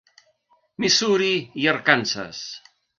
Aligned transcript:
Missouri 0.85 1.29
i 1.65 1.71
Arkansas. 1.77 2.45